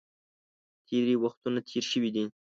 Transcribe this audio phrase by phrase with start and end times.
[0.87, 2.23] تېرې وختونه تېر شوي دي.